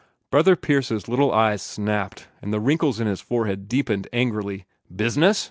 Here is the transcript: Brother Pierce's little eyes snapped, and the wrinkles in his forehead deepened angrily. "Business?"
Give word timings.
Brother 0.31 0.55
Pierce's 0.55 1.07
little 1.07 1.31
eyes 1.31 1.61
snapped, 1.61 2.27
and 2.41 2.51
the 2.51 2.59
wrinkles 2.59 2.99
in 2.99 3.05
his 3.05 3.21
forehead 3.21 3.67
deepened 3.67 4.07
angrily. 4.11 4.65
"Business?" 4.89 5.39